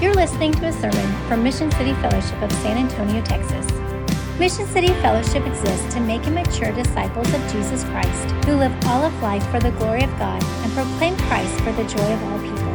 [0.00, 3.70] You're listening to a sermon from Mission City Fellowship of San Antonio, Texas.
[4.38, 9.02] Mission City Fellowship exists to make and mature disciples of Jesus Christ who live all
[9.04, 12.38] of life for the glory of God and proclaim Christ for the joy of all
[12.40, 12.74] people.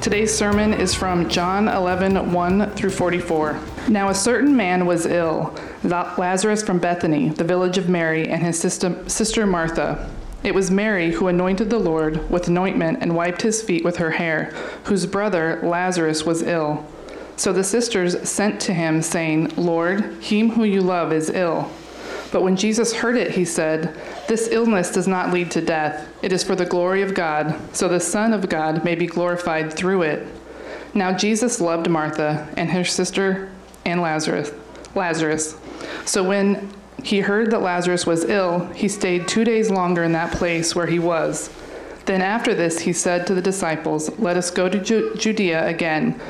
[0.00, 3.58] Today's sermon is from John 11, 1 through 44.
[3.88, 8.60] Now a certain man was ill, Lazarus from Bethany, the village of Mary, and his
[8.60, 10.08] sister, sister Martha.
[10.42, 14.10] It was Mary who anointed the Lord with anointment and wiped his feet with her
[14.12, 14.52] hair,
[14.84, 16.84] whose brother Lazarus was ill.
[17.36, 21.70] So the sisters sent to him, saying, Lord, him who you love is ill.
[22.32, 23.94] But when Jesus heard it, he said,
[24.26, 26.08] This illness does not lead to death.
[26.22, 29.72] It is for the glory of God, so the Son of God may be glorified
[29.72, 30.26] through it.
[30.94, 33.50] Now Jesus loved Martha and her sister
[33.84, 34.52] and Lazarus.
[34.94, 35.56] Lazarus.
[36.04, 40.32] So when he heard that Lazarus was ill, he stayed two days longer in that
[40.32, 41.50] place where he was.
[42.04, 46.20] Then after this, he said to the disciples, Let us go to Ju- Judea again.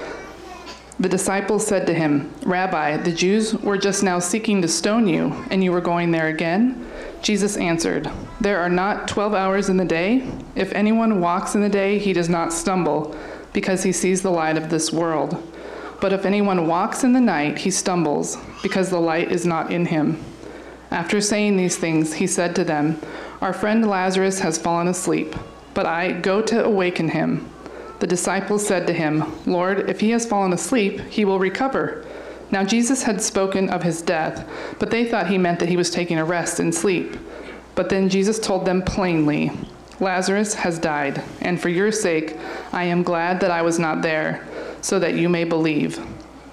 [1.00, 5.32] The disciples said to him, Rabbi, the Jews were just now seeking to stone you,
[5.50, 6.86] and you were going there again?
[7.22, 10.28] Jesus answered, There are not twelve hours in the day.
[10.54, 13.16] If anyone walks in the day, he does not stumble,
[13.52, 15.42] because he sees the light of this world.
[16.00, 19.86] But if anyone walks in the night, he stumbles, because the light is not in
[19.86, 20.22] him.
[20.92, 23.00] After saying these things, he said to them,
[23.40, 25.34] Our friend Lazarus has fallen asleep,
[25.72, 27.48] but I go to awaken him.
[28.00, 32.04] The disciples said to him, Lord, if he has fallen asleep, he will recover.
[32.50, 34.46] Now Jesus had spoken of his death,
[34.78, 37.16] but they thought he meant that he was taking a rest and sleep.
[37.74, 39.50] But then Jesus told them plainly,
[39.98, 42.36] Lazarus has died, and for your sake
[42.70, 44.46] I am glad that I was not there,
[44.82, 46.04] so that you may believe.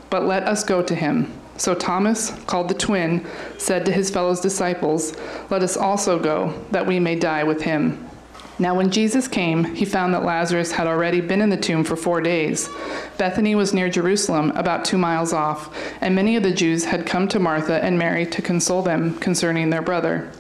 [0.10, 1.30] But let us go to him.
[1.60, 5.14] So Thomas, called the twin, said to his fellow disciples,
[5.50, 8.10] Let us also go, that we may die with him.
[8.58, 11.98] Now, when Jesus came, he found that Lazarus had already been in the tomb for
[11.98, 12.70] four days.
[13.18, 17.28] Bethany was near Jerusalem, about two miles off, and many of the Jews had come
[17.28, 20.32] to Martha and Mary to console them concerning their brother.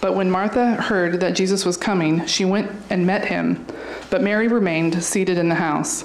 [0.00, 3.66] But when Martha heard that Jesus was coming, she went and met him,
[4.08, 6.04] but Mary remained seated in the house.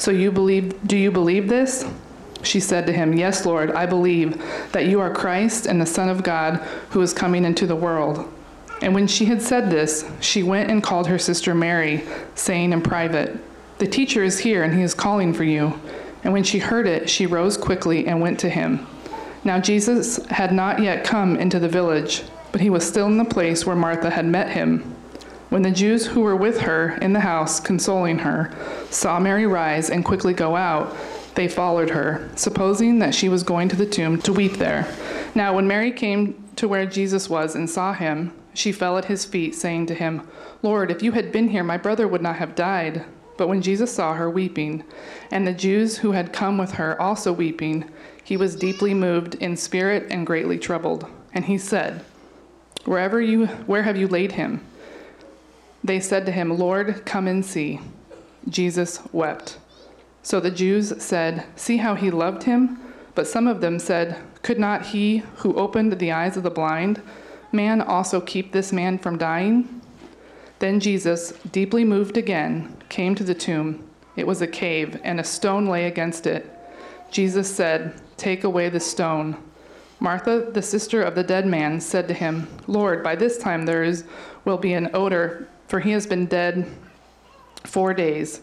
[0.00, 1.84] So you believe, do you believe this?
[2.42, 6.08] She said to him, Yes, Lord, I believe that you are Christ and the Son
[6.08, 6.56] of God
[6.88, 8.26] who is coming into the world.
[8.80, 12.02] And when she had said this, she went and called her sister Mary,
[12.34, 13.36] saying in private,
[13.76, 15.78] The teacher is here, and he is calling for you.
[16.24, 18.86] And when she heard it, she rose quickly and went to him.
[19.44, 22.22] Now Jesus had not yet come into the village,
[22.52, 24.89] but he was still in the place where Martha had met him.
[25.50, 28.52] When the Jews who were with her in the house, consoling her,
[28.88, 30.96] saw Mary rise and quickly go out,
[31.34, 34.86] they followed her, supposing that she was going to the tomb to weep there.
[35.34, 39.24] Now, when Mary came to where Jesus was and saw him, she fell at his
[39.24, 40.22] feet, saying to him,
[40.62, 43.04] Lord, if you had been here, my brother would not have died.
[43.36, 44.84] But when Jesus saw her weeping,
[45.32, 47.90] and the Jews who had come with her also weeping,
[48.22, 51.06] he was deeply moved in spirit and greatly troubled.
[51.34, 52.04] And he said,
[52.84, 54.64] Wherever you where have you laid him?
[55.82, 57.80] They said to him, Lord, come and see.
[58.48, 59.58] Jesus wept.
[60.22, 62.78] So the Jews said, See how he loved him?
[63.14, 67.02] But some of them said, Could not he who opened the eyes of the blind
[67.52, 69.80] man also keep this man from dying?
[70.58, 73.88] Then Jesus, deeply moved again, came to the tomb.
[74.16, 76.50] It was a cave, and a stone lay against it.
[77.10, 79.36] Jesus said, Take away the stone.
[79.98, 83.82] Martha, the sister of the dead man, said to him, Lord, by this time there
[83.82, 84.04] is,
[84.44, 86.66] will be an odor for he has been dead
[87.62, 88.40] four days.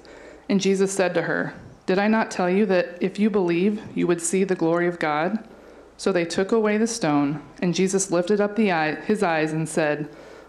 [0.47, 1.53] And Jesus said to her,
[1.85, 4.97] Did I not tell you that if you believe, you would see the glory of
[4.97, 5.45] God?
[5.97, 10.07] So they took away the stone, and Jesus lifted up eye, his eyes and said,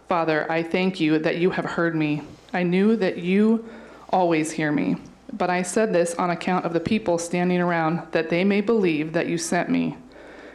[0.09, 2.23] Father, I thank you that you have heard me.
[2.53, 3.69] I knew that you
[4.11, 4.99] always hear me.
[5.33, 9.15] But I said this on account of the people standing around, that they may believe
[9.15, 9.97] that you sent me.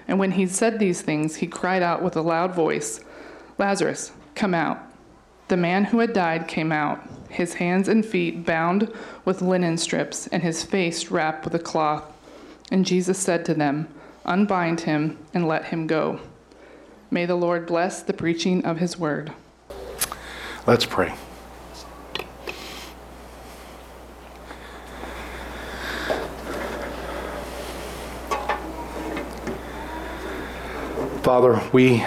[0.07, 3.01] And when he said these things, he cried out with a loud voice,
[3.57, 4.92] Lazarus, come out.
[5.49, 8.91] The man who had died came out, his hands and feet bound
[9.25, 12.03] with linen strips, and his face wrapped with a cloth.
[12.71, 13.87] And Jesus said to them,
[14.25, 16.19] Unbind him and let him go.
[17.11, 19.33] May the Lord bless the preaching of his word.
[20.65, 21.13] Let's pray.
[31.21, 32.03] Father, we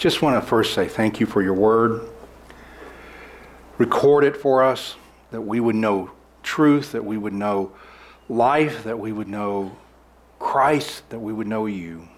[0.00, 2.08] just want to first say thank you for your word.
[3.76, 4.96] Record it for us
[5.30, 6.10] that we would know
[6.42, 7.72] truth, that we would know
[8.26, 9.76] life, that we would know
[10.38, 12.08] Christ, that we would know you.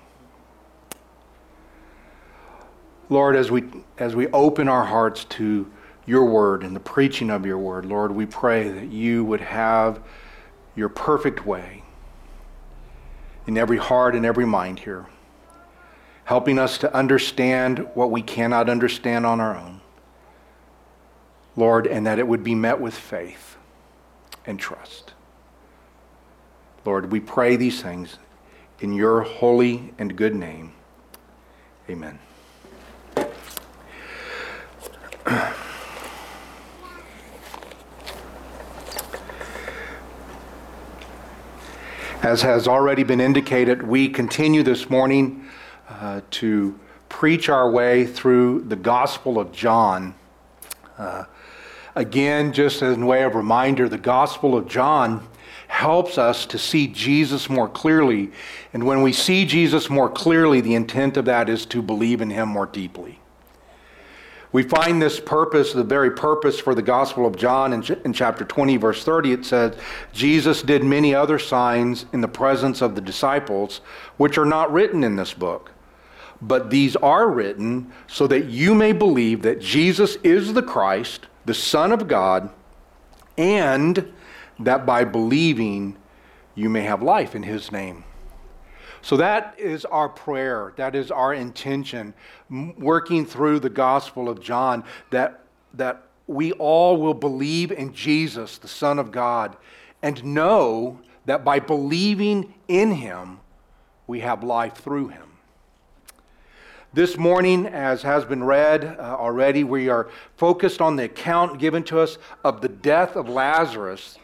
[3.09, 3.65] Lord, as we,
[3.99, 5.69] as we open our hearts to
[6.07, 10.01] your word and the preaching of your word, Lord, we pray that you would have
[10.77, 11.83] your perfect way
[13.49, 15.07] in every heart and every mind here,
[16.25, 19.81] helping us to understand what we cannot understand on our own.
[21.57, 23.57] Lord, and that it would be met with faith
[24.47, 25.13] and trust.
[26.85, 28.19] Lord, we pray these things
[28.81, 30.73] in your holy and good name.
[31.89, 32.19] Amen.
[42.23, 45.42] As has already been indicated, we continue this morning
[46.03, 46.77] uh, to
[47.09, 50.17] preach our way through the Gospel of John.
[50.99, 51.27] Uh,
[51.95, 55.25] again, just as a way of reminder, the Gospel of John
[55.69, 58.33] helps us to see Jesus more clearly.
[58.73, 62.31] And when we see Jesus more clearly, the intent of that is to believe in
[62.31, 63.21] him more deeply.
[64.51, 68.45] We find this purpose, the very purpose for the Gospel of John in, in, chapter
[68.45, 69.33] 20, verse 30.
[69.35, 69.77] It says,
[70.13, 73.83] Jesus did many other signs in the presence of the disciples,
[74.17, 75.71] which are not written in this book.
[76.43, 81.55] But these are written so that you may believe that Jesus is the Christ, the
[81.55, 82.51] Son of God,
[83.39, 84.13] and
[84.59, 85.97] that by believing
[86.57, 88.05] you may have life in his name.
[89.03, 90.73] So that is our prayer.
[90.77, 92.15] That is our intention,
[92.51, 95.45] working through the Gospel of John, that,
[95.75, 99.57] that we all will believe in Jesus, the Son of God,
[100.03, 103.41] and know that by believing in him,
[104.07, 105.32] we have life through him.
[106.95, 111.83] This morning, as has been read uh, already, we are focused on the account given
[111.85, 114.19] to us of the death of Lazarus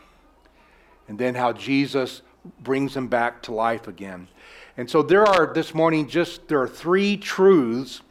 [1.08, 2.20] and then how Jesus
[2.60, 4.28] brings him back to life again.
[4.76, 8.02] And so there are this morning just there are three truths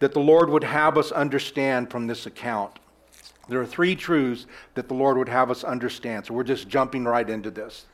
[0.00, 2.80] that the Lord would have us understand from this account.
[3.48, 6.26] There are three truths that the Lord would have us understand.
[6.26, 7.86] So we're just jumping right into this.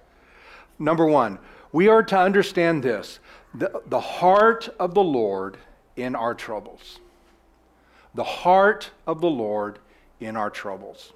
[0.80, 1.38] Number one,
[1.70, 3.20] we are to understand this
[3.54, 5.58] the, the heart of the Lord
[5.98, 7.00] in our troubles.
[8.14, 9.78] The heart of the Lord
[10.20, 11.12] in our troubles.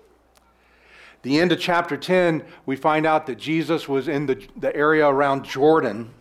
[1.23, 5.07] The end of chapter 10, we find out that Jesus was in the, the area
[5.07, 6.13] around Jordan.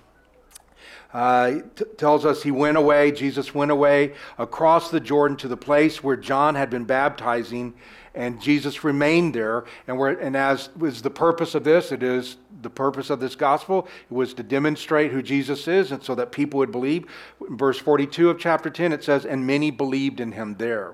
[1.12, 5.58] Uh, t- tells us he went away, Jesus went away across the Jordan to the
[5.58, 7.74] place where John had been baptizing,
[8.14, 9.66] and Jesus remained there.
[9.88, 13.88] And, and as was the purpose of this, it is the purpose of this gospel,
[14.10, 17.06] it was to demonstrate who Jesus is, and so that people would believe.
[17.48, 20.94] In verse 42 of chapter 10, it says, And many believed in him there.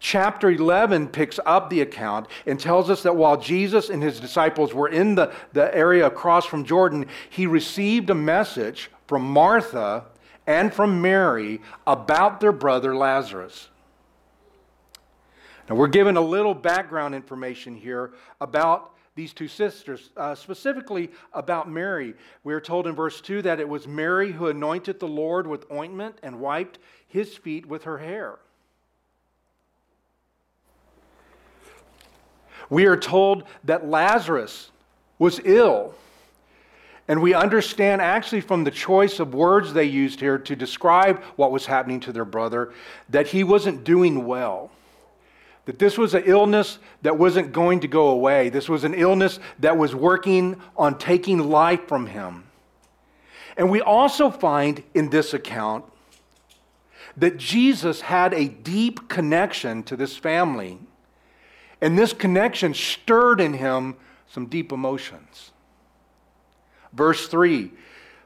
[0.00, 4.74] Chapter 11 picks up the account and tells us that while Jesus and his disciples
[4.74, 10.04] were in the, the area across from Jordan, he received a message from Martha
[10.46, 13.68] and from Mary about their brother Lazarus.
[15.68, 21.70] Now, we're given a little background information here about these two sisters, uh, specifically about
[21.70, 22.14] Mary.
[22.42, 25.70] We are told in verse 2 that it was Mary who anointed the Lord with
[25.70, 28.38] ointment and wiped his feet with her hair.
[32.68, 34.70] We are told that Lazarus
[35.18, 35.94] was ill.
[37.06, 41.52] And we understand actually from the choice of words they used here to describe what
[41.52, 42.72] was happening to their brother
[43.10, 44.70] that he wasn't doing well.
[45.66, 48.50] That this was an illness that wasn't going to go away.
[48.50, 52.44] This was an illness that was working on taking life from him.
[53.56, 55.84] And we also find in this account
[57.16, 60.78] that Jesus had a deep connection to this family.
[61.80, 65.52] And this connection stirred in him some deep emotions.
[66.92, 67.70] Verse 3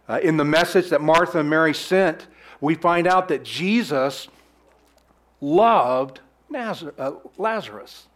[0.08, 2.28] uh, in the message that Martha and Mary sent,
[2.60, 4.28] we find out that Jesus
[5.40, 6.20] loved
[6.54, 8.06] uh, Lazarus.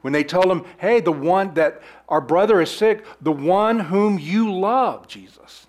[0.00, 4.18] When they told him, hey, the one that our brother is sick, the one whom
[4.18, 5.66] you love, Jesus.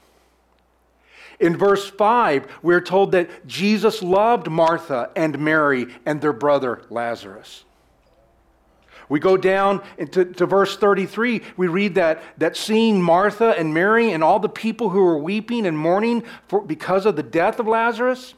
[1.39, 7.63] In verse 5, we're told that Jesus loved Martha and Mary and their brother Lazarus.
[9.07, 11.41] We go down into to verse 33.
[11.57, 15.65] We read that, that seeing Martha and Mary and all the people who were weeping
[15.65, 18.35] and mourning for, because of the death of Lazarus,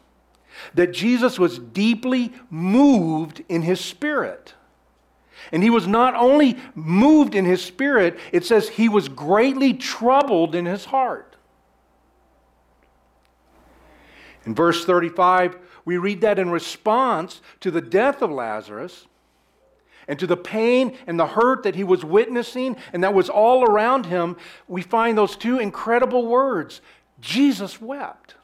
[0.73, 4.53] that Jesus was deeply moved in his spirit.
[5.51, 10.55] And he was not only moved in his spirit, it says he was greatly troubled
[10.55, 11.35] in his heart.
[14.45, 19.07] In verse 35, we read that in response to the death of Lazarus
[20.07, 23.63] and to the pain and the hurt that he was witnessing and that was all
[23.63, 26.81] around him, we find those two incredible words
[27.19, 28.35] Jesus wept.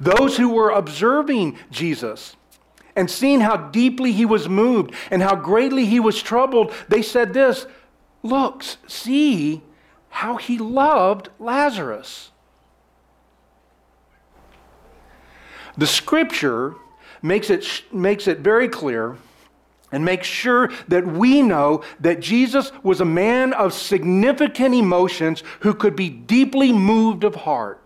[0.00, 2.36] Those who were observing Jesus
[2.94, 7.32] and seeing how deeply he was moved and how greatly he was troubled, they said
[7.32, 7.66] this
[8.22, 9.62] Look, see
[10.10, 12.30] how he loved Lazarus.
[15.76, 16.74] The scripture
[17.22, 19.16] makes it, makes it very clear
[19.90, 25.74] and makes sure that we know that Jesus was a man of significant emotions who
[25.74, 27.81] could be deeply moved of heart.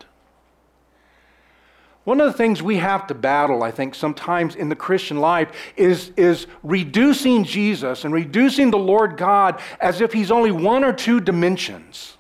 [2.07, 5.51] One of the things we have to battle, I think, sometimes in the Christian life
[5.77, 10.93] is, is reducing Jesus and reducing the Lord God as if he's only one or
[10.93, 12.17] two dimensions.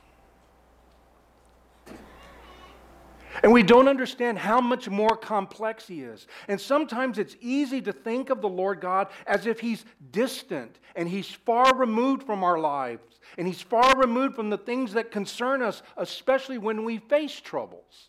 [3.44, 6.26] And we don't understand how much more complex he is.
[6.48, 11.08] And sometimes it's easy to think of the Lord God as if he's distant and
[11.08, 15.62] he's far removed from our lives and he's far removed from the things that concern
[15.62, 18.08] us, especially when we face troubles.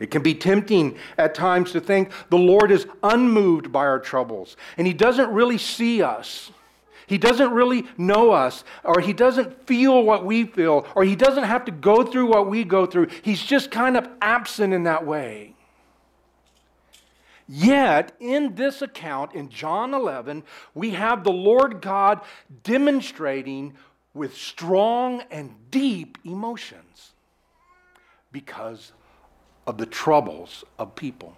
[0.00, 4.56] It can be tempting at times to think the Lord is unmoved by our troubles
[4.76, 6.50] and He doesn't really see us.
[7.06, 11.42] He doesn't really know us, or He doesn't feel what we feel, or He doesn't
[11.42, 13.08] have to go through what we go through.
[13.22, 15.56] He's just kind of absent in that way.
[17.48, 22.20] Yet, in this account in John 11, we have the Lord God
[22.62, 23.74] demonstrating
[24.14, 27.10] with strong and deep emotions
[28.30, 28.92] because
[29.70, 31.32] of the troubles of people.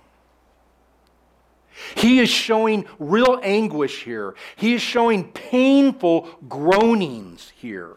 [1.94, 4.34] He is showing real anguish here.
[4.56, 7.96] He is showing painful groanings here.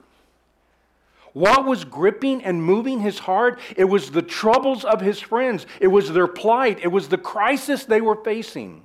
[1.31, 3.59] What was gripping and moving his heart?
[3.77, 7.85] It was the troubles of his friends, it was their plight, it was the crisis
[7.85, 8.81] they were facing.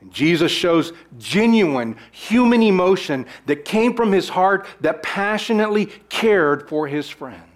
[0.00, 6.86] And Jesus shows genuine human emotion that came from his heart that passionately cared for
[6.86, 7.49] his friends.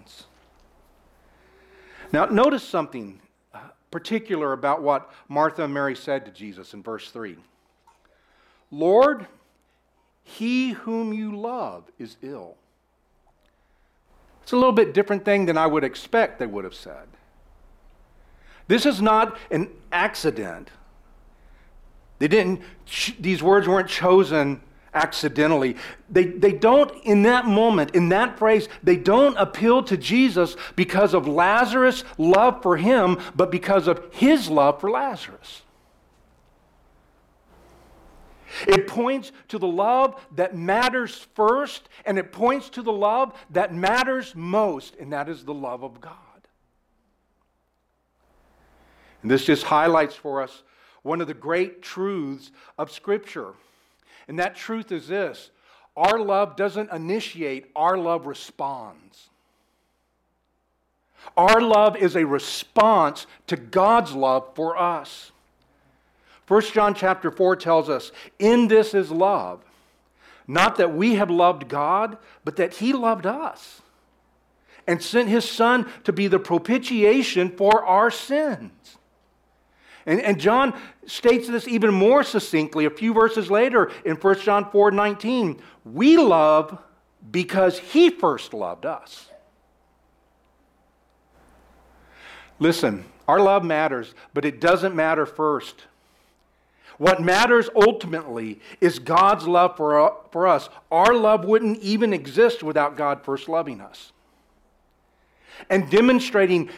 [2.15, 3.19] Now, notice something
[3.53, 3.59] uh,
[3.91, 7.35] particular about what Martha and Mary said to Jesus in verse 3
[8.71, 9.27] Lord,
[10.23, 12.55] he whom you love is ill.
[14.43, 17.09] It's a little bit different thing than I would expect they would have said.
[18.69, 20.69] This is not an accident.
[22.19, 22.61] They didn't,
[23.19, 24.61] these words weren't chosen
[24.95, 25.75] accidentally.
[26.09, 31.13] They, they don't, in that moment, in that phrase, they don't appeal to Jesus because
[31.13, 35.61] of Lazarus' love for him, but because of his love for Lazarus.
[38.67, 43.73] It points to the love that matters first, and it points to the love that
[43.73, 46.13] matters most, and that is the love of God.
[49.21, 50.63] And this just highlights for us
[51.01, 53.53] one of the great truths of Scripture.
[54.27, 55.51] And that truth is this
[55.95, 59.29] our love doesn't initiate, our love responds.
[61.37, 65.31] Our love is a response to God's love for us.
[66.47, 69.63] 1 John chapter 4 tells us, In this is love,
[70.47, 73.81] not that we have loved God, but that He loved us
[74.85, 78.97] and sent His Son to be the propitiation for our sins.
[80.05, 84.69] And, and John states this even more succinctly a few verses later in 1 John
[84.69, 85.61] 4 19.
[85.83, 86.77] We love
[87.31, 89.29] because he first loved us.
[92.59, 95.85] Listen, our love matters, but it doesn't matter first.
[96.97, 100.69] What matters ultimately is God's love for, uh, for us.
[100.91, 104.13] Our love wouldn't even exist without God first loving us.
[105.69, 106.69] And demonstrating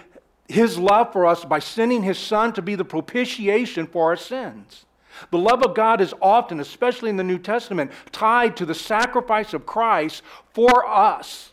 [0.48, 4.86] his love for us by sending his son to be the propitiation for our sins.
[5.32, 9.54] The love of God is often, especially in the New Testament, tied to the sacrifice
[9.54, 10.22] of Christ
[10.54, 11.52] for us.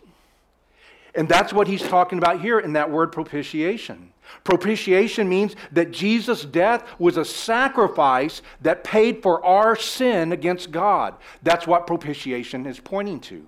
[1.14, 4.12] And that's what he's talking about here in that word propitiation.
[4.42, 11.14] Propitiation means that Jesus' death was a sacrifice that paid for our sin against God.
[11.42, 13.46] That's what propitiation is pointing to.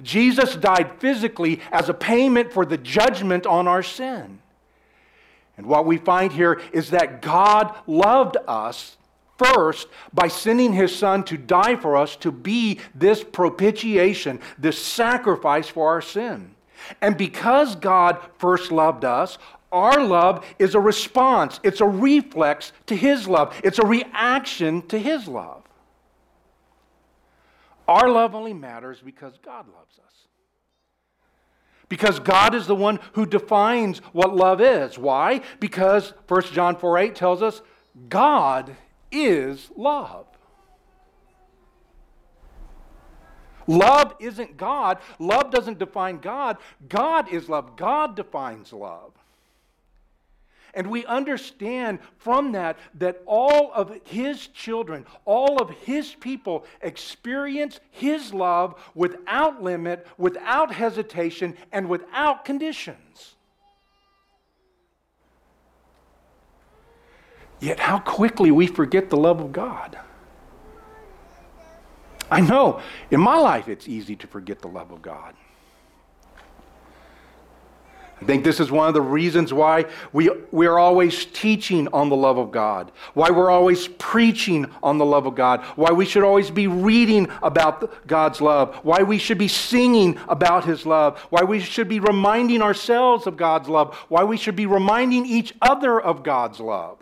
[0.00, 4.38] Jesus died physically as a payment for the judgment on our sin.
[5.56, 8.96] And what we find here is that God loved us
[9.38, 15.68] first by sending his son to die for us to be this propitiation, this sacrifice
[15.68, 16.54] for our sin.
[17.00, 19.38] And because God first loved us,
[19.70, 24.98] our love is a response, it's a reflex to his love, it's a reaction to
[24.98, 25.62] his love.
[27.88, 30.11] Our love only matters because God loves us.
[31.92, 34.96] Because God is the one who defines what love is.
[34.96, 35.42] Why?
[35.60, 37.60] Because 1 John 4 8 tells us
[38.08, 38.74] God
[39.10, 40.24] is love.
[43.66, 45.00] Love isn't God.
[45.18, 46.56] Love doesn't define God.
[46.88, 47.76] God is love.
[47.76, 49.12] God defines love.
[50.74, 57.78] And we understand from that that all of his children, all of his people experience
[57.90, 63.34] his love without limit, without hesitation, and without conditions.
[67.60, 69.98] Yet, how quickly we forget the love of God.
[72.30, 75.34] I know in my life it's easy to forget the love of God.
[78.22, 82.08] I think this is one of the reasons why we, we are always teaching on
[82.08, 86.04] the love of God, why we're always preaching on the love of God, why we
[86.04, 91.18] should always be reading about God's love, why we should be singing about His love,
[91.30, 95.52] why we should be reminding ourselves of God's love, why we should be reminding each
[95.60, 96.98] other of God's love.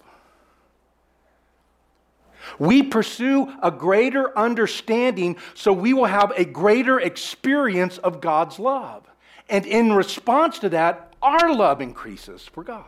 [2.58, 9.06] We pursue a greater understanding so we will have a greater experience of God's love.
[9.50, 12.84] And in response to that, our love increases for God.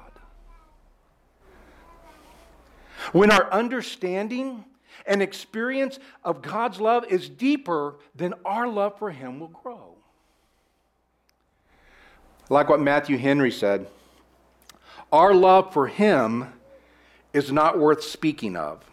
[3.13, 4.65] When our understanding
[5.07, 9.97] and experience of God's love is deeper, then our love for Him will grow.
[12.49, 13.89] Like what Matthew Henry said,
[15.11, 16.53] our love for Him
[17.33, 18.85] is not worth speaking of,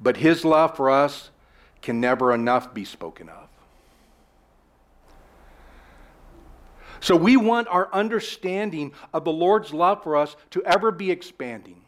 [0.00, 1.30] but His love for us
[1.82, 3.45] can never enough be spoken of.
[7.06, 11.80] So we want our understanding of the Lord's love for us to ever be expanding.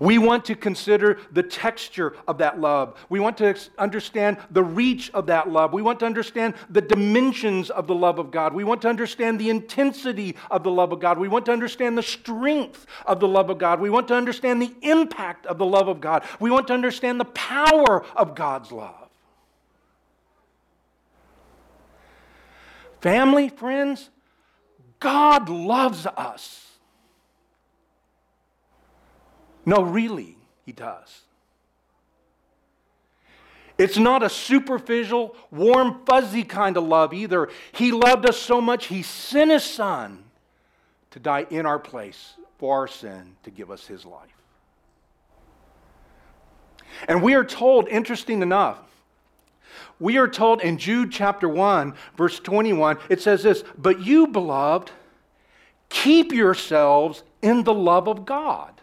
[0.00, 2.98] We want to consider the texture of that love.
[3.08, 5.72] We want to understand the reach of that love.
[5.72, 8.54] We want to understand the dimensions of the love of God.
[8.54, 11.16] We want to understand the intensity of the love of God.
[11.16, 13.78] We want to understand the strength of the love of God.
[13.78, 16.24] We want to understand the impact of the love of God.
[16.40, 19.05] We want to understand the power of God's love.
[23.00, 24.10] Family, friends,
[25.00, 26.62] God loves us.
[29.64, 31.22] No, really, He does.
[33.78, 37.50] It's not a superficial, warm, fuzzy kind of love either.
[37.72, 40.24] He loved us so much, He sent His Son
[41.10, 44.30] to die in our place for our sin to give us His life.
[47.08, 48.78] And we are told, interesting enough,
[49.98, 54.90] we are told in Jude chapter 1, verse 21, it says this But you, beloved,
[55.88, 58.80] keep yourselves in the love of God,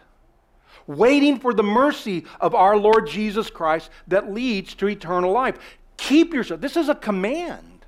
[0.86, 5.58] waiting for the mercy of our Lord Jesus Christ that leads to eternal life.
[5.96, 7.84] Keep yourself, this is a command.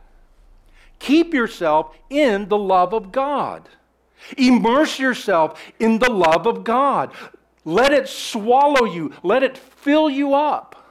[0.99, 3.69] Keep yourself in the love of God.
[4.39, 7.13] Immerse yourself in the love of God.
[7.65, 10.86] Let it swallow you, let it fill you up.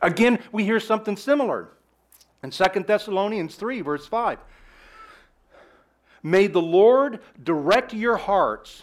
[0.00, 1.68] Again, we hear something similar
[2.42, 4.38] in 2 Thessalonians 3, verse 5.
[6.22, 8.82] May the Lord direct your hearts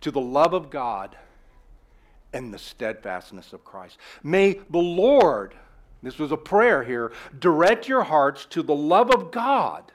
[0.00, 1.16] to the love of God
[2.32, 3.98] and the steadfastness of Christ.
[4.22, 5.54] May the Lord,
[6.02, 9.92] this was a prayer here, direct your hearts to the love of God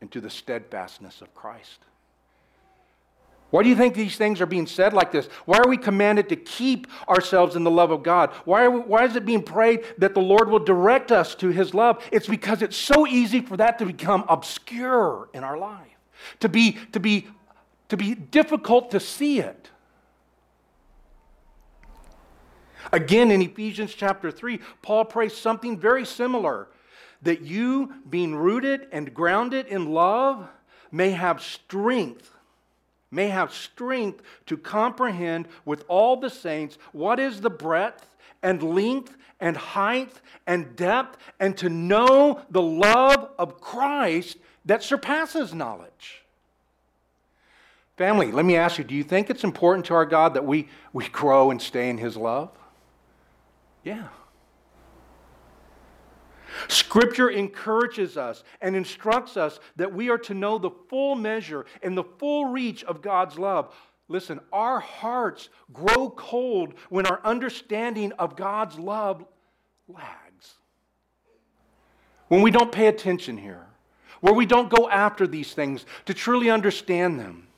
[0.00, 1.78] and to the steadfastness of Christ.
[3.52, 5.26] Why do you think these things are being said like this?
[5.44, 8.30] Why are we commanded to keep ourselves in the love of God?
[8.46, 11.74] Why, we, why is it being prayed that the Lord will direct us to His
[11.74, 12.02] love?
[12.10, 15.98] It's because it's so easy for that to become obscure in our life,
[16.40, 17.28] to be, to be,
[17.90, 19.68] to be difficult to see it.
[22.90, 26.68] Again, in Ephesians chapter 3, Paul prays something very similar
[27.20, 30.48] that you, being rooted and grounded in love,
[30.90, 32.30] may have strength
[33.12, 39.16] may have strength to comprehend with all the saints what is the breadth and length
[39.38, 46.22] and height and depth, and to know the love of Christ that surpasses knowledge.
[47.96, 50.68] Family, let me ask you do you think it's important to our God that we,
[50.92, 52.50] we grow and stay in His love?
[53.84, 54.08] Yeah.
[56.68, 61.96] Scripture encourages us and instructs us that we are to know the full measure and
[61.96, 63.74] the full reach of God's love.
[64.08, 69.24] Listen, our hearts grow cold when our understanding of God's love
[69.88, 70.54] lags.
[72.28, 73.66] When we don't pay attention here,
[74.20, 77.48] where we don't go after these things to truly understand them.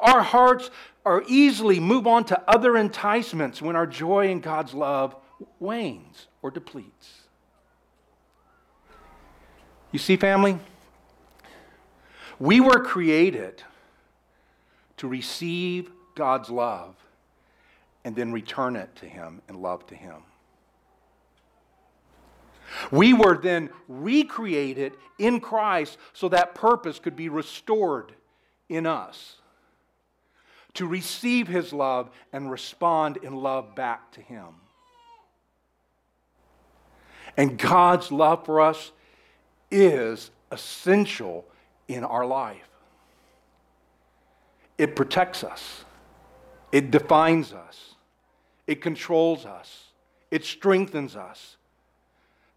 [0.00, 0.70] Our hearts
[1.04, 5.16] are easily move on to other enticements when our joy in God's love
[5.58, 7.21] wanes or depletes.
[9.92, 10.58] You see, family?
[12.38, 13.62] We were created
[14.96, 16.96] to receive God's love
[18.04, 20.22] and then return it to Him and love to Him.
[22.90, 28.12] We were then recreated in Christ so that purpose could be restored
[28.68, 29.36] in us
[30.74, 34.46] to receive His love and respond in love back to Him.
[37.36, 38.90] And God's love for us
[39.72, 41.44] is essential
[41.88, 42.68] in our life.
[44.78, 45.84] It protects us,
[46.70, 47.94] it defines us,
[48.66, 49.88] it controls us,
[50.30, 51.56] it strengthens us.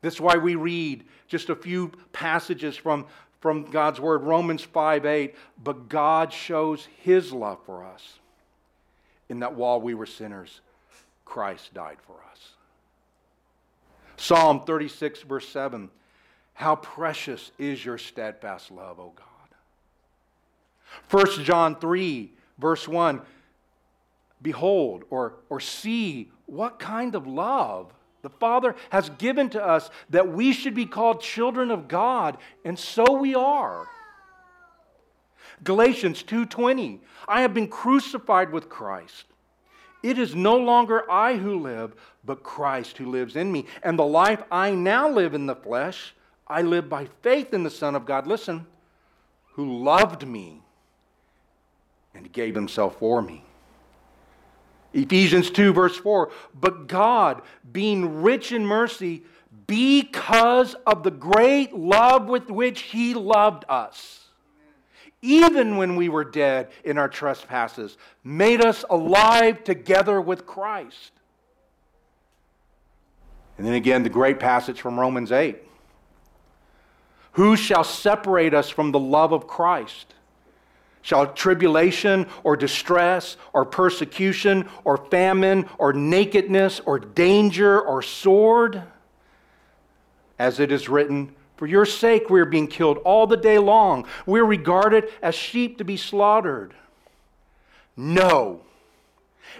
[0.02, 3.08] That's why we read just a few passages from,
[3.42, 5.36] from God's Word Romans 5 8.
[5.64, 8.20] But God shows His love for us
[9.30, 10.62] in that while we were sinners,
[11.26, 12.52] Christ died for us.
[14.18, 15.90] Psalm 36, verse 7
[16.56, 19.26] How precious is your steadfast love, O God.
[21.12, 23.22] 1 John 3, verse 1
[24.42, 30.30] Behold, or, or see what kind of love the Father has given to us that
[30.30, 33.88] we should be called children of God, and so we are.
[35.64, 39.26] Galatians 2:20 I have been crucified with Christ.
[40.04, 43.66] It is no longer I who live, but Christ who lives in me.
[43.84, 46.14] And the life I now live in the flesh,
[46.48, 48.28] I live by faith in the Son of God.
[48.28, 48.68] Listen,
[49.54, 50.62] who loved me
[52.14, 53.44] and gave himself for me.
[54.94, 59.24] Ephesians 2, verse 4 But God, being rich in mercy,
[59.68, 64.28] because of the great love with which he loved us,
[65.22, 71.12] even when we were dead in our trespasses, made us alive together with Christ.
[73.58, 75.65] And then again, the great passage from Romans 8
[77.36, 80.14] Who shall separate us from the love of Christ?
[81.02, 88.84] Shall tribulation or distress or persecution or famine or nakedness or danger or sword?
[90.40, 94.08] As it is written, For your sake we are being killed all the day long.
[94.26, 96.74] We are regarded as sheep to be slaughtered.
[97.98, 98.62] No.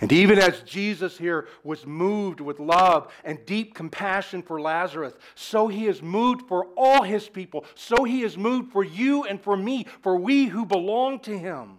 [0.00, 5.68] And even as Jesus here was moved with love and deep compassion for Lazarus, so
[5.68, 7.64] he is moved for all his people.
[7.74, 11.78] So he is moved for you and for me, for we who belong to him.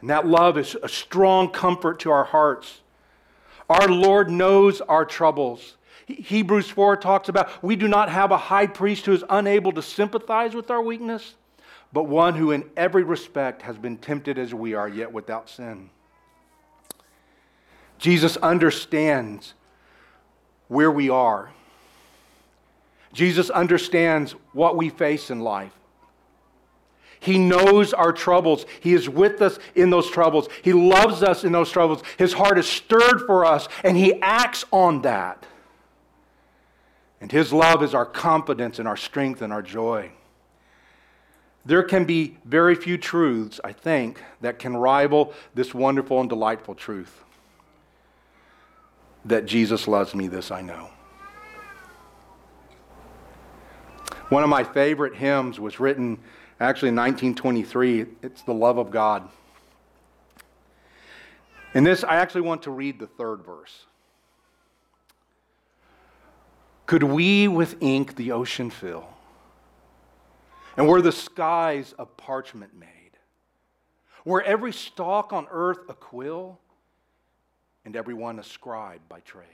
[0.00, 2.82] And that love is a strong comfort to our hearts.
[3.70, 5.76] Our Lord knows our troubles.
[6.06, 9.80] Hebrews 4 talks about we do not have a high priest who is unable to
[9.80, 11.34] sympathize with our weakness
[11.94, 15.90] but one who in every respect has been tempted as we are, yet without sin.
[17.98, 19.54] Jesus understands
[20.66, 21.52] where we are.
[23.12, 25.70] Jesus understands what we face in life.
[27.20, 28.66] He knows our troubles.
[28.80, 30.48] He is with us in those troubles.
[30.62, 32.02] He loves us in those troubles.
[32.18, 35.46] His heart is stirred for us, and He acts on that.
[37.20, 40.10] And His love is our confidence and our strength and our joy.
[41.66, 46.74] There can be very few truths, I think, that can rival this wonderful and delightful
[46.74, 47.24] truth
[49.24, 50.90] that Jesus loves me, this I know.
[54.28, 56.18] One of my favorite hymns was written
[56.60, 58.06] actually in 1923.
[58.22, 59.28] It's The Love of God.
[61.74, 63.86] In this, I actually want to read the third verse.
[66.86, 69.13] Could we with ink the ocean fill?
[70.76, 72.88] And were the skies of parchment made?
[74.24, 76.58] Were every stalk on earth a quill,
[77.84, 79.46] and every one a scribe by trade?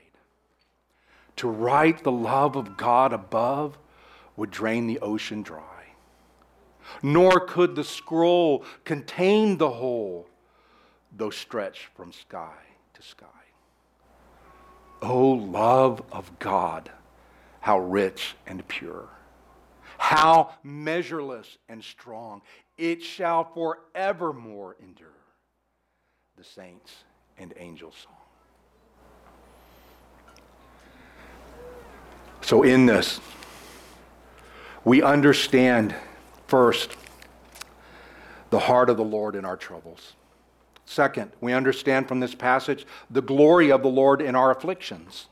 [1.36, 3.78] To write the love of God above
[4.36, 5.64] would drain the ocean dry.
[7.02, 10.28] Nor could the scroll contain the whole,
[11.16, 12.56] though stretched from sky
[12.94, 13.26] to sky.
[15.02, 16.90] O oh, love of God,
[17.60, 19.08] how rich and pure!
[20.00, 22.40] How measureless and strong.
[22.78, 25.08] It shall forevermore endure.
[26.38, 26.90] The saints
[27.36, 28.14] and angels' song.
[32.40, 33.20] So, in this,
[34.84, 35.94] we understand
[36.46, 36.96] first
[38.48, 40.14] the heart of the Lord in our troubles.
[40.86, 45.26] Second, we understand from this passage the glory of the Lord in our afflictions.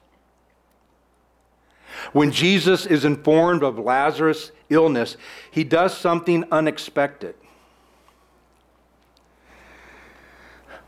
[2.12, 5.16] When Jesus is informed of Lazarus' illness,
[5.50, 7.34] he does something unexpected.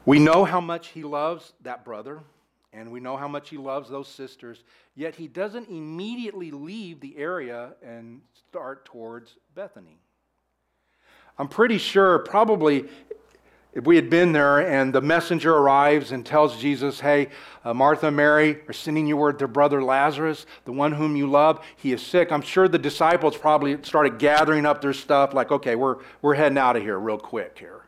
[0.06, 2.20] We know how much he loves that brother,
[2.72, 7.16] and we know how much he loves those sisters, yet he doesn't immediately leave the
[7.16, 9.98] area and start towards Bethany.
[11.38, 12.88] I'm pretty sure, probably,
[13.74, 17.28] we had been there and the messenger arrives and tells Jesus, Hey,
[17.64, 21.28] uh, Martha and Mary are sending you word their brother Lazarus, the one whom you
[21.30, 22.32] love, he is sick.
[22.32, 26.58] I'm sure the disciples probably started gathering up their stuff, like, Okay, we're, we're heading
[26.58, 27.82] out of here real quick here.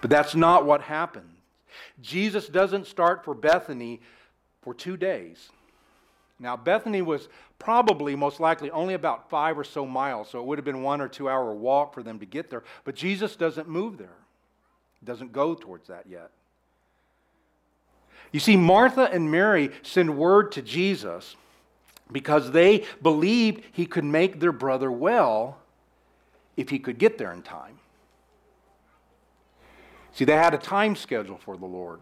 [0.00, 1.30] But that's not what happened.
[2.00, 4.00] Jesus doesn't start for Bethany
[4.62, 5.50] for two days.
[6.40, 10.58] Now, Bethany was probably, most likely, only about five or so miles, so it would
[10.58, 12.62] have been one or two hour walk for them to get there.
[12.84, 14.16] But Jesus doesn't move there,
[15.04, 16.30] doesn't go towards that yet.
[18.32, 21.36] You see, Martha and Mary send word to Jesus
[22.12, 25.58] because they believed he could make their brother well
[26.56, 27.78] if he could get there in time.
[30.12, 32.00] See, they had a time schedule for the Lord.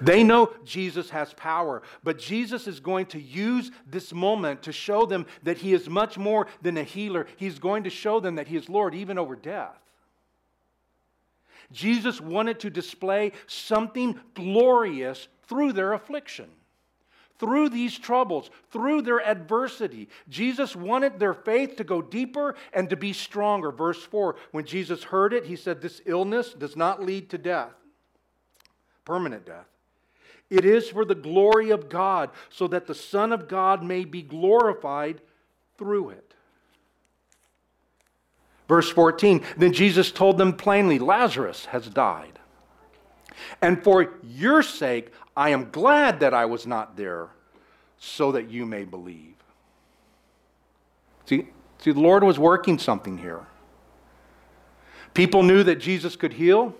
[0.00, 5.06] They know Jesus has power, but Jesus is going to use this moment to show
[5.06, 7.26] them that he is much more than a healer.
[7.36, 9.78] He's going to show them that he is Lord even over death.
[11.70, 16.48] Jesus wanted to display something glorious through their affliction,
[17.38, 20.08] through these troubles, through their adversity.
[20.28, 23.70] Jesus wanted their faith to go deeper and to be stronger.
[23.70, 27.74] Verse 4 when Jesus heard it, he said, This illness does not lead to death,
[29.04, 29.66] permanent death.
[30.50, 34.22] It is for the glory of God, so that the Son of God may be
[34.22, 35.20] glorified
[35.76, 36.34] through it.
[38.66, 42.38] Verse 14 Then Jesus told them plainly, Lazarus has died.
[43.62, 47.28] And for your sake, I am glad that I was not there,
[47.98, 49.34] so that you may believe.
[51.26, 53.46] See, see the Lord was working something here.
[55.14, 56.74] People knew that Jesus could heal.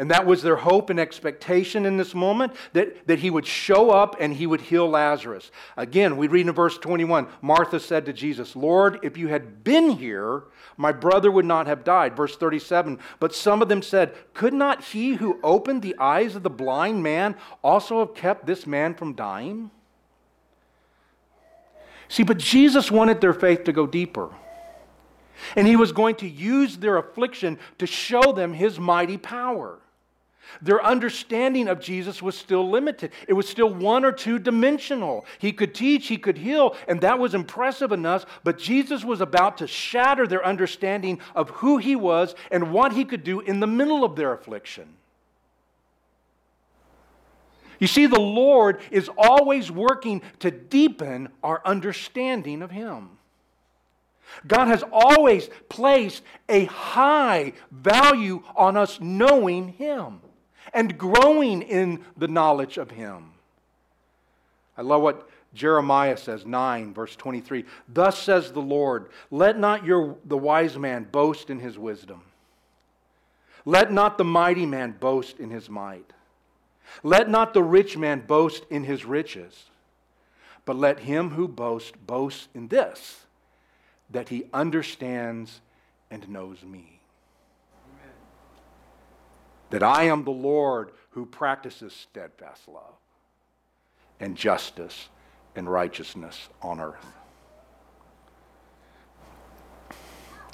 [0.00, 3.90] And that was their hope and expectation in this moment that, that he would show
[3.90, 5.50] up and he would heal Lazarus.
[5.76, 9.90] Again, we read in verse 21 Martha said to Jesus, Lord, if you had been
[9.90, 10.44] here,
[10.78, 12.16] my brother would not have died.
[12.16, 16.44] Verse 37 But some of them said, Could not he who opened the eyes of
[16.44, 19.70] the blind man also have kept this man from dying?
[22.08, 24.30] See, but Jesus wanted their faith to go deeper.
[25.56, 29.78] And he was going to use their affliction to show them his mighty power.
[30.62, 33.12] Their understanding of Jesus was still limited.
[33.28, 35.24] It was still one or two dimensional.
[35.38, 39.58] He could teach, he could heal, and that was impressive enough, but Jesus was about
[39.58, 43.66] to shatter their understanding of who he was and what he could do in the
[43.66, 44.96] middle of their affliction.
[47.78, 53.10] You see, the Lord is always working to deepen our understanding of him.
[54.46, 60.20] God has always placed a high value on us knowing Him
[60.72, 63.32] and growing in the knowledge of Him.
[64.76, 67.64] I love what Jeremiah says, 9, verse 23.
[67.88, 72.22] Thus says the Lord, let not your, the wise man boast in his wisdom.
[73.64, 76.12] Let not the mighty man boast in his might.
[77.02, 79.66] Let not the rich man boast in his riches.
[80.64, 83.26] But let him who boasts boast in this,
[84.10, 85.60] that he understands
[86.10, 86.99] and knows me
[89.70, 92.94] that I am the Lord who practices steadfast love
[94.18, 95.08] and justice
[95.56, 97.06] and righteousness on earth.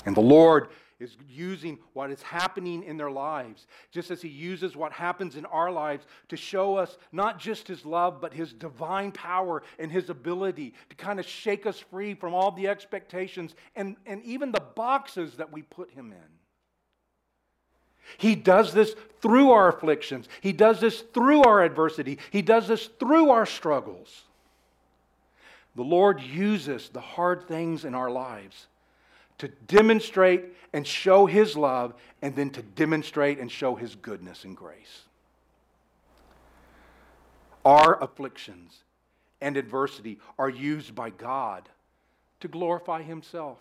[0.05, 4.77] And the Lord is using what is happening in their lives, just as He uses
[4.77, 9.13] what happens in our lives to show us not just His love, but His divine
[9.13, 13.97] power and His ability to kind of shake us free from all the expectations and,
[14.07, 16.46] and even the boxes that we put Him in.
[18.19, 20.29] He does this through our afflictions.
[20.41, 22.19] He does this through our adversity.
[22.31, 24.25] He does this through our struggles.
[25.75, 28.67] The Lord uses the hard things in our lives
[29.39, 34.57] to demonstrate and show His love, and then to demonstrate and show His goodness and
[34.57, 35.03] grace.
[37.65, 38.79] Our afflictions
[39.41, 41.69] and adversity are used by God
[42.41, 43.59] to glorify Himself.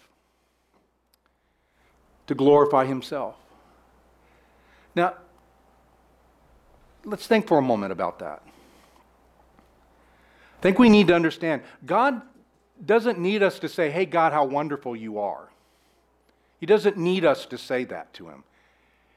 [2.27, 3.35] To glorify Himself.
[4.95, 5.15] Now,
[7.03, 8.41] let's think for a moment about that.
[10.57, 12.21] I think we need to understand God
[12.83, 15.49] doesn't need us to say, Hey, God, how wonderful you are.
[16.59, 18.43] He doesn't need us to say that to him.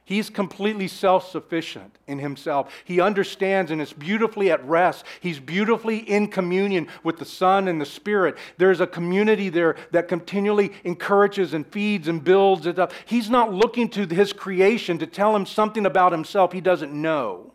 [0.08, 2.72] He's completely self sufficient in himself.
[2.86, 5.04] He understands and is beautifully at rest.
[5.20, 8.38] He's beautifully in communion with the Son and the Spirit.
[8.56, 12.94] There's a community there that continually encourages and feeds and builds it up.
[13.04, 17.52] He's not looking to his creation to tell him something about himself he doesn't know.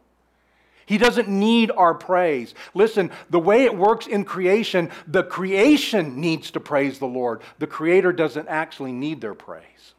[0.85, 2.53] He doesn't need our praise.
[2.75, 7.41] Listen, the way it works in creation, the creation needs to praise the Lord.
[7.57, 9.95] The Creator doesn't actually need their praise.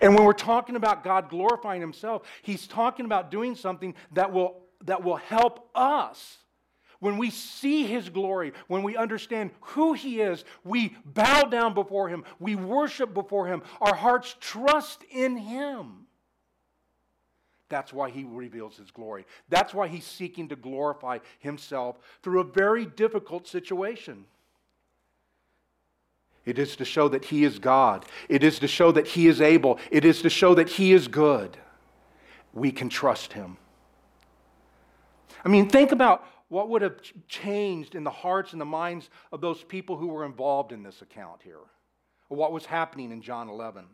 [0.00, 4.62] And when we're talking about God glorifying Himself, He's talking about doing something that will,
[4.84, 6.38] that will help us.
[7.00, 12.08] When we see His glory, when we understand who He is, we bow down before
[12.08, 16.06] Him, we worship before Him, our hearts trust in Him.
[17.68, 19.26] That's why He reveals His glory.
[19.48, 24.26] That's why He's seeking to glorify Himself through a very difficult situation.
[26.44, 28.04] It is to show that He is God.
[28.28, 29.78] It is to show that He is able.
[29.90, 31.56] It is to show that He is good.
[32.52, 33.56] We can trust Him.
[35.44, 39.40] I mean, think about what would have changed in the hearts and the minds of
[39.40, 41.58] those people who were involved in this account here,
[42.28, 43.86] or what was happening in John 11.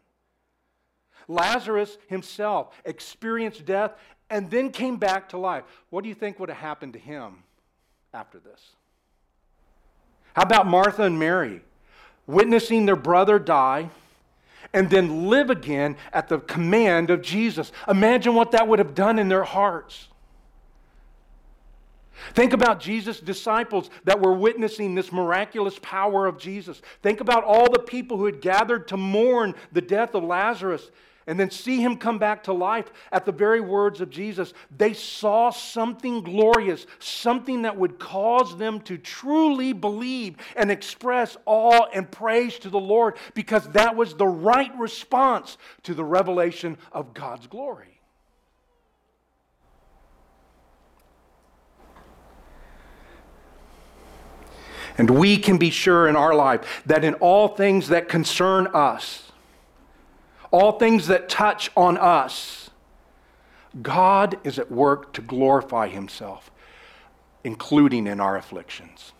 [1.29, 3.93] Lazarus himself experienced death
[4.31, 5.65] and then came back to life.
[5.91, 7.45] What do you think would have happened to him
[8.13, 8.73] after this?
[10.35, 11.63] How about Martha and Mary?
[12.29, 13.91] Witnessing their brother die,
[14.73, 17.73] and then live again at the command of Jesus.
[17.89, 20.07] Imagine what that would have done in their hearts.
[22.35, 26.83] Think about Jesus' disciples that were witnessing this miraculous power of Jesus.
[27.03, 30.91] Think about all the people who had gathered to mourn the death of Lazarus
[31.29, 34.95] and then see him come back to life at the very words of Jesus, they
[34.95, 42.11] saw something glorious, something that would cause them to truly believe and express awe and
[42.11, 47.47] praise to the Lord because that was the right response to the revelation of God's
[47.47, 48.01] glory.
[54.97, 59.28] And we can be sure in our life that in all things that concern us,
[60.51, 62.71] all things that touch on us,
[63.83, 66.51] God is at work to glorify Himself,
[67.45, 69.13] including in our afflictions.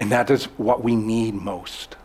[0.00, 1.96] And that is what we need most.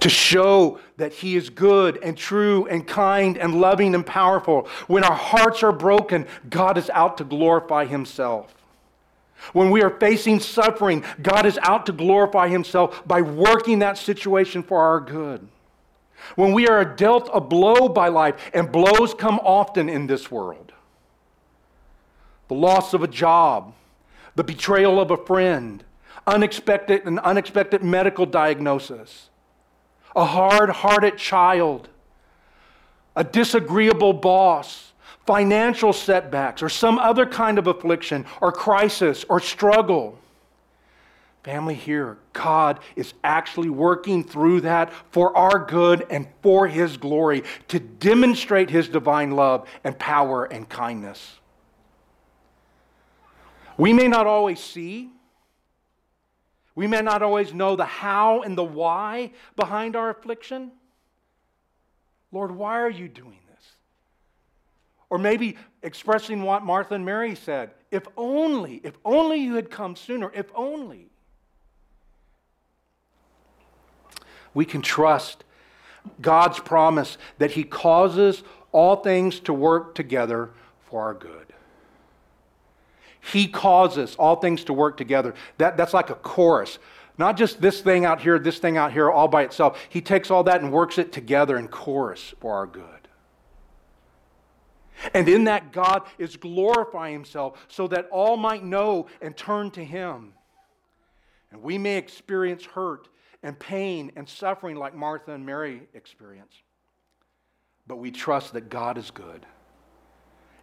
[0.00, 4.68] To show that He is good and true and kind and loving and powerful.
[4.86, 8.55] When our hearts are broken, God is out to glorify Himself.
[9.52, 14.62] When we are facing suffering, God is out to glorify Himself by working that situation
[14.62, 15.46] for our good.
[16.34, 20.72] When we are dealt a blow by life, and blows come often in this world
[22.48, 23.74] the loss of a job,
[24.36, 25.82] the betrayal of a friend,
[26.26, 29.30] unexpected and unexpected medical diagnosis,
[30.14, 31.88] a hard hearted child,
[33.16, 34.85] a disagreeable boss
[35.26, 40.18] financial setbacks, or some other kind of affliction, or crisis, or struggle.
[41.42, 47.44] Family, here, God is actually working through that for our good and for His glory
[47.68, 51.36] to demonstrate His divine love and power and kindness.
[53.76, 55.10] We may not always see,
[56.74, 60.72] we may not always know the how and the why behind our affliction.
[62.32, 63.38] Lord, why are you doing
[65.10, 69.96] or maybe expressing what Martha and Mary said if only, if only you had come
[69.96, 71.08] sooner, if only.
[74.54, 75.44] We can trust
[76.20, 80.50] God's promise that He causes all things to work together
[80.80, 81.52] for our good.
[83.32, 85.34] He causes all things to work together.
[85.58, 86.78] That, that's like a chorus.
[87.18, 89.80] Not just this thing out here, this thing out here, all by itself.
[89.88, 92.95] He takes all that and works it together in chorus for our good.
[95.14, 99.84] And in that, God is glorifying himself so that all might know and turn to
[99.84, 100.32] him.
[101.50, 103.08] And we may experience hurt
[103.42, 106.62] and pain and suffering like Martha and Mary experienced.
[107.86, 109.46] But we trust that God is good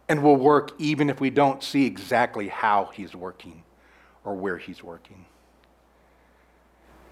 [0.08, 3.62] and will work even if we don't see exactly how he's working
[4.24, 5.24] or where he's working.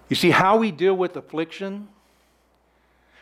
[0.09, 1.87] You see, how we deal with affliction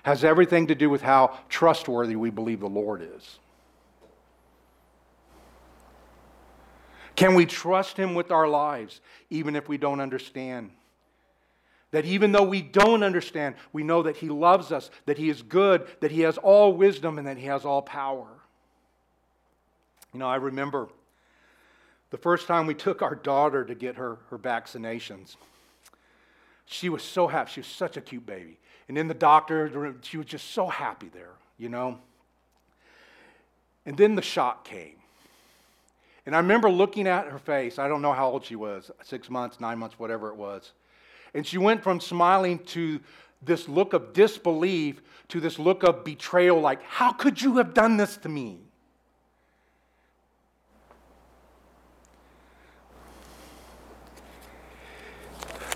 [0.04, 3.40] has everything to do with how trustworthy we believe the Lord is.
[7.22, 9.00] Can we trust Him with our lives,
[9.30, 10.72] even if we don't understand?
[11.92, 15.44] That even though we don't understand, we know that He loves us, that He is
[15.44, 18.26] good, that He has all wisdom, and that He has all power.
[20.16, 20.90] You know, I remember
[22.10, 25.36] the first time we took our daughter to get her, her vaccinations,
[26.66, 27.52] she was so happy.
[27.52, 28.58] She was such a cute baby.
[28.88, 32.00] And in the doctor, she was just so happy there, you know.
[33.86, 34.96] And then the shock came.
[36.26, 37.80] And I remember looking at her face.
[37.80, 40.72] I don't know how old she was six months, nine months, whatever it was.
[41.34, 43.00] And she went from smiling to
[43.42, 47.98] this look of disbelief to this look of betrayal like, How could you have done
[47.98, 48.60] this to me?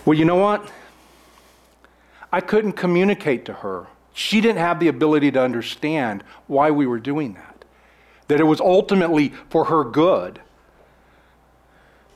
[0.06, 0.70] Well, you know what?
[2.32, 3.88] I couldn't communicate to her.
[4.14, 7.55] She didn't have the ability to understand why we were doing that.
[8.28, 10.42] That it was ultimately for her good.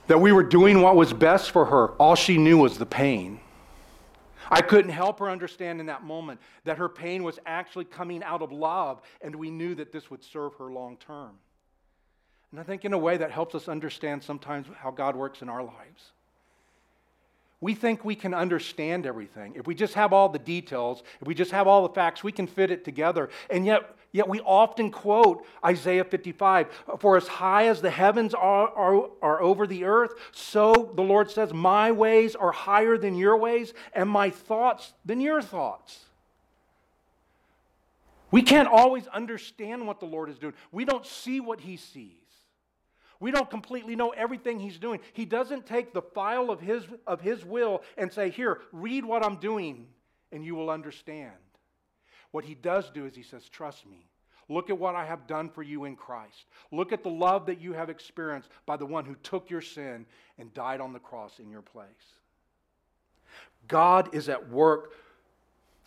[0.08, 1.90] That we were doing what was best for her.
[1.94, 3.40] All she knew was the pain.
[4.52, 8.42] I couldn't help her understand in that moment that her pain was actually coming out
[8.42, 11.32] of love, and we knew that this would serve her long term.
[12.52, 15.50] And I think, in a way, that helps us understand sometimes how God works in
[15.50, 16.12] our lives.
[17.62, 19.54] We think we can understand everything.
[19.56, 22.32] If we just have all the details, if we just have all the facts, we
[22.32, 23.30] can fit it together.
[23.50, 26.68] And yet, yet we often quote Isaiah 55
[27.00, 31.30] For as high as the heavens are, are, are over the earth, so the Lord
[31.32, 36.06] says, My ways are higher than your ways, and my thoughts than your thoughts.
[38.32, 42.14] We can't always understand what the Lord is doing, we don't see what He sees.
[43.20, 45.02] We don't completely know everything he's doing.
[45.14, 49.26] He doesn't take the file of his, of his will and say, Here, read what
[49.26, 49.88] I'm doing,
[50.32, 51.34] and you will understand.
[52.32, 54.06] What he does do is he says, Trust me.
[54.52, 56.46] Look at what I have done for you in Christ.
[56.72, 60.08] Look at the love that you have experienced by the one who took your sin
[60.40, 61.86] and died on the cross in your place.
[63.68, 64.94] God is at work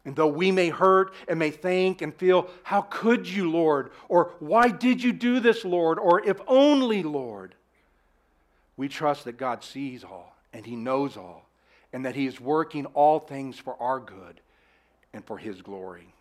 [0.04, 3.90] and though we may hurt and may think and feel, How could you, Lord?
[4.08, 5.98] Or Why did you do this, Lord?
[5.98, 7.54] Or If only, Lord.
[8.76, 11.48] We trust that God sees all and He knows all
[11.92, 14.40] and that He is working all things for our good
[15.12, 16.14] and for His glory.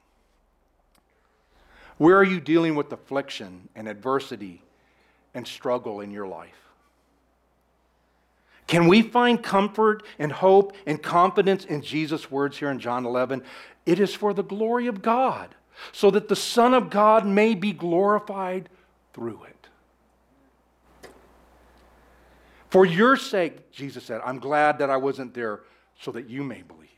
[2.02, 4.64] Where are you dealing with affliction and adversity
[5.36, 6.58] and struggle in your life?
[8.66, 13.44] Can we find comfort and hope and confidence in Jesus' words here in John 11?
[13.86, 15.54] It is for the glory of God,
[15.92, 18.68] so that the Son of God may be glorified
[19.14, 19.68] through it.
[22.72, 25.60] For your sake, Jesus said, I'm glad that I wasn't there
[26.00, 26.90] so that you may believe.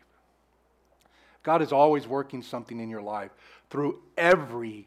[1.44, 3.32] God is always working something in your life
[3.70, 4.86] through everything.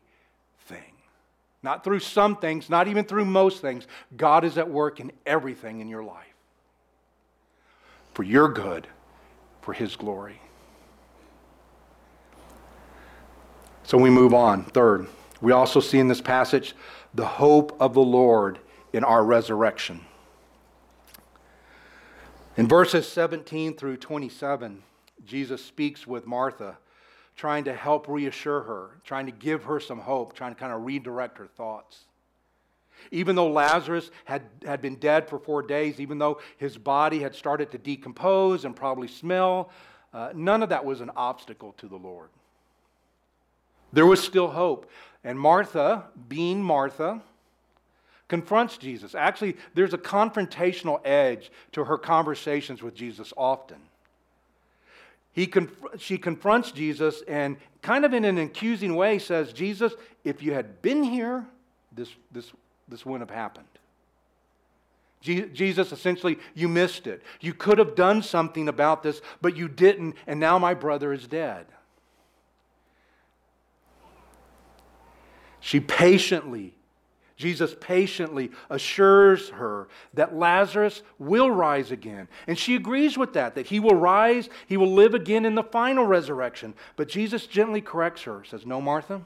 [1.62, 3.86] Not through some things, not even through most things.
[4.16, 6.36] God is at work in everything in your life
[8.16, 8.86] for your good,
[9.61, 10.40] for His glory.
[13.82, 14.64] So we move on.
[14.64, 15.07] Third,
[15.42, 16.74] we also see in this passage
[17.12, 18.59] the hope of the Lord
[18.94, 20.00] in our resurrection.
[22.57, 24.82] In verses 17 through 27,
[25.26, 26.78] Jesus speaks with Martha,
[27.37, 30.84] trying to help reassure her, trying to give her some hope, trying to kind of
[30.84, 32.07] redirect her thoughts.
[33.11, 37.34] Even though Lazarus had, had been dead for four days, even though his body had
[37.34, 39.70] started to decompose and probably smell,
[40.14, 42.30] uh, none of that was an obstacle to the Lord.
[43.93, 44.91] There was still hope.
[45.22, 47.20] And Martha, being Martha,
[48.28, 49.14] confronts Jesus.
[49.14, 53.78] Actually, there's a confrontational edge to her conversations with Jesus often.
[55.37, 59.93] He conf- she confronts Jesus and, kind of in an accusing way, says, Jesus,
[60.24, 61.47] if you had been here,
[61.93, 62.51] this, this
[62.89, 63.66] this wouldn't have happened.
[65.20, 67.20] Jesus, essentially, you missed it.
[67.41, 71.26] You could have done something about this, but you didn't, and now my brother is
[71.26, 71.66] dead.
[75.59, 76.76] She patiently,
[77.37, 82.28] Jesus patiently assures her that Lazarus will rise again.
[82.47, 85.62] And she agrees with that, that he will rise, he will live again in the
[85.62, 86.72] final resurrection.
[86.97, 89.22] But Jesus gently corrects her, says, No, Martha.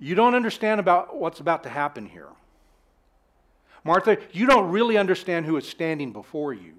[0.00, 2.28] You don't understand about what's about to happen here.
[3.84, 6.72] Martha, you don't really understand who is standing before you.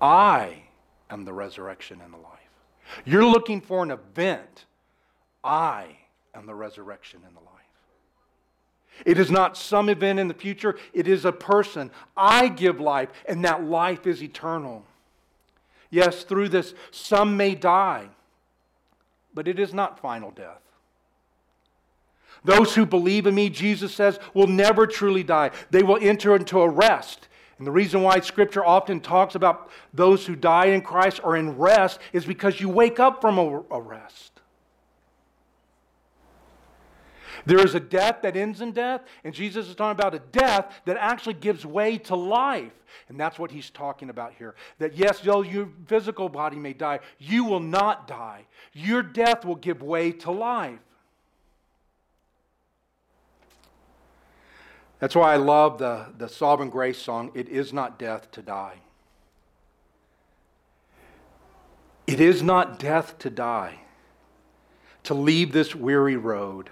[0.00, 0.62] I
[1.10, 2.34] am the resurrection and the life.
[3.04, 4.64] You're looking for an event.
[5.44, 5.98] I
[6.38, 7.54] am the resurrection and the life.
[9.04, 11.90] It is not some event in the future, it is a person.
[12.16, 14.84] I give life, and that life is eternal.
[15.90, 18.08] Yes, through this, some may die
[19.38, 20.62] but it is not final death.
[22.44, 25.52] Those who believe in me, Jesus says, will never truly die.
[25.70, 27.28] They will enter into a rest.
[27.56, 31.56] And the reason why Scripture often talks about those who die in Christ are in
[31.56, 34.37] rest is because you wake up from a rest.
[37.46, 40.72] There is a death that ends in death, and Jesus is talking about a death
[40.84, 42.72] that actually gives way to life.
[43.08, 44.54] And that's what he's talking about here.
[44.78, 48.46] That yes, though your physical body may die, you will not die.
[48.72, 50.78] Your death will give way to life.
[54.98, 58.80] That's why I love the, the Sovereign Grace song, It Is Not Death to Die.
[62.08, 63.80] It is not death to die,
[65.04, 66.70] to leave this weary road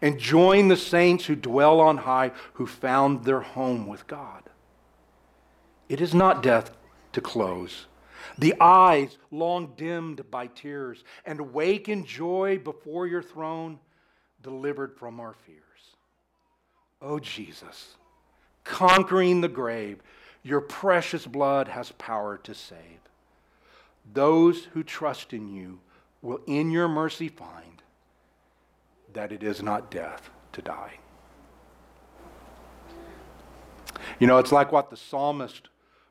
[0.00, 4.42] and join the saints who dwell on high, who found their home with God.
[5.88, 6.70] It is not death
[7.12, 7.86] to close.
[8.38, 13.78] The eyes long dimmed by tears, and wake in joy before your throne,
[14.42, 15.58] delivered from our fears.
[17.00, 17.96] O oh, Jesus,
[18.64, 19.98] conquering the grave,
[20.42, 22.78] your precious blood has power to save.
[24.12, 25.80] Those who trust in you
[26.20, 27.81] will in your mercy find
[29.14, 30.92] that it is not death to die.
[34.18, 35.68] You know, it's like what the psalmist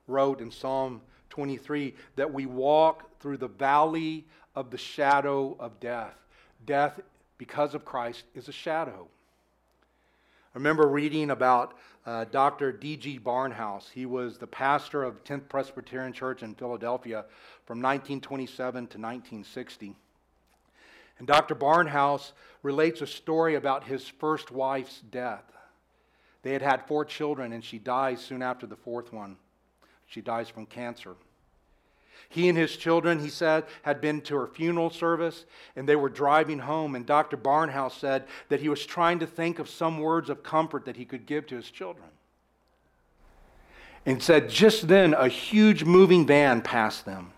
[0.07, 4.25] wrote in Psalm 23 that we walk through the valley
[4.55, 6.13] of the shadow of death.
[6.65, 6.99] Death,
[7.37, 9.07] because of Christ, is a shadow.
[10.53, 11.75] I remember reading about
[12.05, 12.71] uh, Dr.
[12.71, 13.19] D.G.
[13.19, 13.89] Barnhouse.
[13.89, 17.25] He was the pastor of 10th Presbyterian Church in Philadelphia
[17.65, 19.95] from 1927 to 1960.
[21.21, 21.53] And Dr.
[21.53, 22.31] Barnhouse
[22.63, 25.43] relates a story about his first wife's death.
[26.41, 29.37] They had had four children, and she dies soon after the fourth one.
[30.07, 31.13] She dies from cancer.
[32.29, 35.45] He and his children, he said, had been to her funeral service
[35.75, 36.95] and they were driving home.
[36.95, 37.37] And Dr.
[37.37, 41.05] Barnhouse said that he was trying to think of some words of comfort that he
[41.05, 42.09] could give to his children.
[44.07, 47.33] And said, just then, a huge moving van passed them.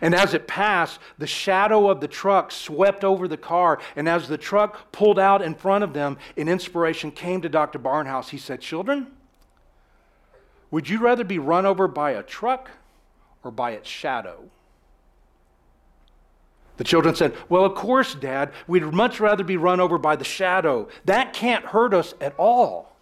[0.00, 3.80] And as it passed, the shadow of the truck swept over the car.
[3.96, 7.78] And as the truck pulled out in front of them, an inspiration came to Dr.
[7.78, 8.30] Barnhouse.
[8.30, 9.08] He said, Children,
[10.70, 12.70] would you rather be run over by a truck
[13.42, 14.50] or by its shadow?
[16.76, 20.24] The children said, Well, of course, Dad, we'd much rather be run over by the
[20.24, 20.88] shadow.
[21.04, 22.93] That can't hurt us at all.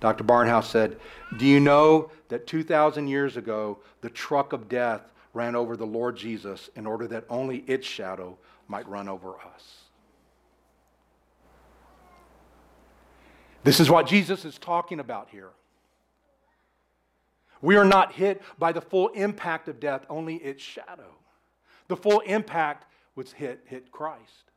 [0.00, 0.24] Dr.
[0.24, 0.98] Barnhouse said,
[1.36, 5.02] Do you know that 2,000 years ago, the truck of death
[5.34, 9.80] ran over the Lord Jesus in order that only its shadow might run over us?
[13.62, 15.50] This is what Jesus is talking about here.
[17.62, 21.14] We are not hit by the full impact of death, only its shadow.
[21.88, 22.86] The full impact
[23.16, 24.49] was hit, hit Christ.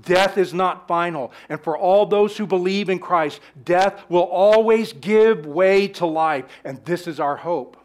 [0.00, 1.32] Death is not final.
[1.48, 6.44] And for all those who believe in Christ, death will always give way to life.
[6.64, 7.76] And this is our hope.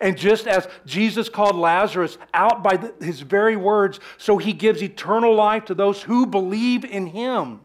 [0.00, 4.82] And just as Jesus called Lazarus out by the, his very words, so he gives
[4.82, 7.60] eternal life to those who believe in him.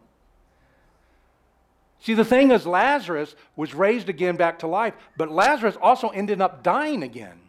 [1.99, 6.41] See, the thing is, Lazarus was raised again back to life, but Lazarus also ended
[6.41, 7.40] up dying again.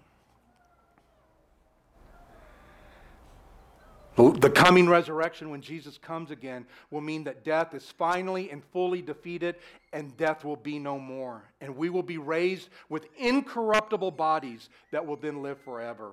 [4.14, 9.00] The coming resurrection, when Jesus comes again, will mean that death is finally and fully
[9.00, 9.56] defeated
[9.94, 11.42] and death will be no more.
[11.62, 16.10] And we will be raised with incorruptible bodies that will then live forever.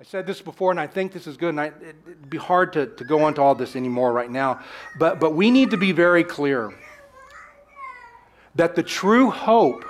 [0.00, 2.72] I said this before, and I think this is good, and I, it'd be hard
[2.74, 4.60] to, to go into all this anymore right now.
[4.98, 6.72] But, but we need to be very clear
[8.54, 9.84] that the true hope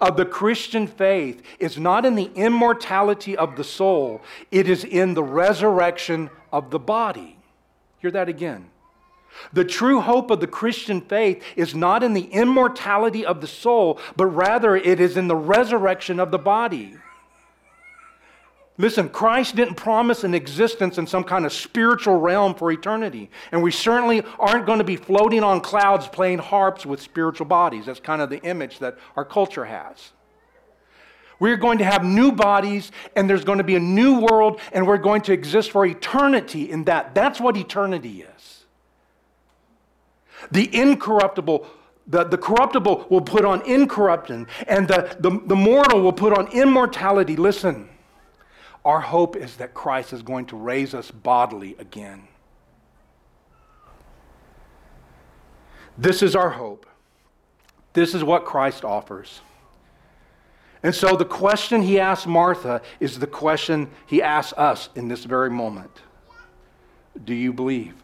[0.00, 5.14] of the Christian faith is not in the immortality of the soul, it is in
[5.14, 7.36] the resurrection of the body.
[7.98, 8.70] Hear that again.
[9.52, 14.00] The true hope of the Christian faith is not in the immortality of the soul,
[14.16, 16.96] but rather it is in the resurrection of the body.
[18.80, 23.30] Listen, Christ didn't promise an existence in some kind of spiritual realm for eternity.
[23.52, 27.86] And we certainly aren't going to be floating on clouds playing harps with spiritual bodies.
[27.86, 30.12] That's kind of the image that our culture has.
[31.38, 34.86] We're going to have new bodies, and there's going to be a new world, and
[34.86, 37.14] we're going to exist for eternity in that.
[37.14, 38.64] That's what eternity is.
[40.50, 41.66] The incorruptible
[42.06, 46.48] the, the corruptible will put on incorruption, and the, the, the mortal will put on
[46.48, 47.36] immortality.
[47.36, 47.88] Listen,
[48.84, 52.28] our hope is that Christ is going to raise us bodily again.
[55.98, 56.86] This is our hope.
[57.92, 59.40] This is what Christ offers.
[60.82, 65.24] And so the question he asked Martha is the question he asks us in this
[65.24, 65.90] very moment
[67.24, 67.94] Do you believe?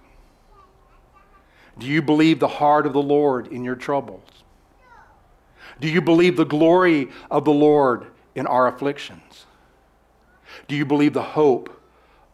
[1.78, 4.28] Do you believe the heart of the Lord in your troubles?
[5.80, 9.25] Do you believe the glory of the Lord in our afflictions?
[10.68, 11.70] Do you believe the hope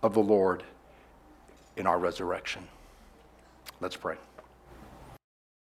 [0.03, 0.63] of the Lord
[1.77, 2.67] in our resurrection?
[3.81, 4.17] Let's pray.